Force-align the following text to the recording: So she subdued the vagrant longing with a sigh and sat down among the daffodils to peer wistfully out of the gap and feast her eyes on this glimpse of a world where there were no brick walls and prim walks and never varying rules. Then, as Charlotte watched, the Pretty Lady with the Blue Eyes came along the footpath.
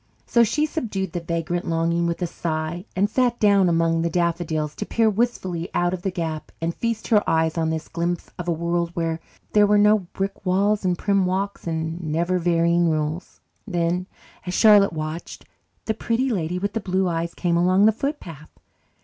So 0.25 0.43
she 0.43 0.65
subdued 0.65 1.11
the 1.13 1.19
vagrant 1.19 1.67
longing 1.67 2.07
with 2.07 2.23
a 2.23 2.25
sigh 2.25 2.85
and 2.95 3.07
sat 3.07 3.39
down 3.39 3.69
among 3.69 4.01
the 4.01 4.09
daffodils 4.09 4.73
to 4.77 4.85
peer 4.87 5.07
wistfully 5.11 5.69
out 5.75 5.93
of 5.93 6.01
the 6.01 6.09
gap 6.09 6.51
and 6.59 6.73
feast 6.73 7.09
her 7.09 7.23
eyes 7.29 7.55
on 7.55 7.69
this 7.69 7.87
glimpse 7.87 8.31
of 8.39 8.47
a 8.47 8.51
world 8.51 8.89
where 8.95 9.19
there 9.53 9.67
were 9.67 9.77
no 9.77 9.99
brick 9.99 10.43
walls 10.43 10.83
and 10.83 10.97
prim 10.97 11.27
walks 11.27 11.67
and 11.67 12.01
never 12.01 12.39
varying 12.39 12.89
rules. 12.89 13.41
Then, 13.67 14.07
as 14.43 14.55
Charlotte 14.55 14.93
watched, 14.93 15.45
the 15.85 15.93
Pretty 15.93 16.31
Lady 16.31 16.57
with 16.57 16.73
the 16.73 16.79
Blue 16.81 17.07
Eyes 17.07 17.35
came 17.35 17.55
along 17.55 17.85
the 17.85 17.91
footpath. 17.91 18.49